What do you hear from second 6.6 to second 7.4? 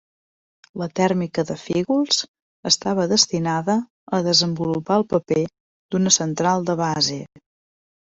de base.